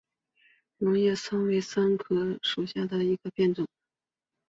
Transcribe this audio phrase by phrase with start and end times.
[0.79, 3.67] 戟叶桑为桑科桑属下的一个变种。